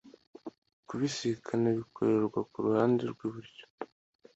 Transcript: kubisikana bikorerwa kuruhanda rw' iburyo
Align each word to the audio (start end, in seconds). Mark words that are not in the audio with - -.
kubisikana 0.87 1.67
bikorerwa 1.77 2.39
kuruhanda 2.51 3.03
rw' 3.11 3.25
iburyo 3.27 3.63